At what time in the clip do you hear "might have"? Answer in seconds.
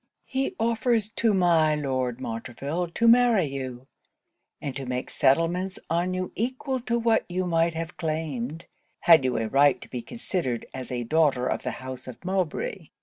7.45-7.97